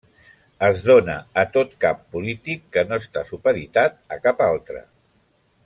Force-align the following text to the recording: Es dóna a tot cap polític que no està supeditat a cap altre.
Es 0.67 0.79
dóna 0.85 1.17
a 1.41 1.43
tot 1.57 1.75
cap 1.85 2.01
polític 2.15 2.65
que 2.77 2.85
no 2.93 2.99
està 3.05 3.25
supeditat 3.33 4.01
a 4.17 4.19
cap 4.25 4.43
altre. 4.51 4.83